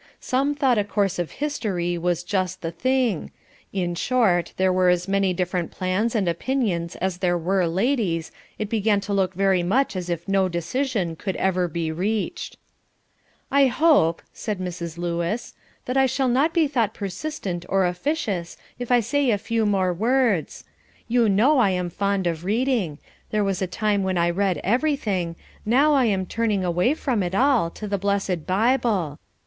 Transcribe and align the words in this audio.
Some 0.19 0.55
thought 0.55 0.79
a 0.79 0.83
course 0.83 1.19
of 1.19 1.29
history 1.29 1.95
was 1.95 2.23
"just 2.23 2.61
the 2.63 2.71
thing," 2.71 3.29
in 3.71 3.93
short, 3.93 4.51
there 4.57 4.73
were 4.73 4.89
as 4.89 5.07
many 5.07 5.31
different 5.31 5.69
plans 5.69 6.15
and 6.15 6.27
opinions 6.27 6.95
as 6.95 7.19
there 7.19 7.37
were 7.37 7.67
ladies, 7.67 8.31
it 8.57 8.67
began 8.67 8.99
to 9.01 9.13
look 9.13 9.35
very 9.35 9.61
much 9.61 9.95
as 9.95 10.09
if 10.09 10.27
no 10.27 10.49
decision 10.49 11.15
could 11.15 11.35
ever 11.35 11.67
be 11.67 11.91
reached. 11.91 12.57
"I 13.51 13.67
hope," 13.67 14.23
said 14.33 14.57
Mrs. 14.57 14.97
Lewis, 14.97 15.53
"that 15.85 15.97
I 15.97 16.07
shall 16.07 16.27
not 16.29 16.51
be 16.51 16.67
thought 16.67 16.95
persistent 16.95 17.63
or 17.69 17.85
officious 17.85 18.57
if 18.79 18.91
I 18.91 19.01
say 19.01 19.29
a 19.29 19.37
few 19.37 19.67
more 19.67 19.93
words. 19.93 20.63
You 21.07 21.29
know 21.29 21.59
I 21.59 21.69
am 21.69 21.91
fond 21.91 22.25
of 22.25 22.43
reading, 22.43 22.97
there 23.29 23.43
was 23.43 23.61
a 23.61 23.67
time 23.67 24.01
when 24.01 24.17
I 24.17 24.31
read 24.31 24.59
everything, 24.63 25.35
now 25.63 25.93
I 25.93 26.05
am 26.05 26.25
turning 26.25 26.65
away 26.65 26.95
from 26.95 27.21
it 27.21 27.35
all, 27.35 27.69
to 27.69 27.87
the 27.87 27.99
blessed 27.99 28.47
Bible. 28.47 29.19